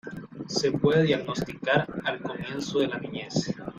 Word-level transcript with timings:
Se 0.47 0.71
puede 0.71 1.03
diagnosticar 1.03 1.85
al 2.05 2.19
comienzo 2.23 2.79
de 2.79 2.87
la 2.87 2.97
niñez. 2.97 3.53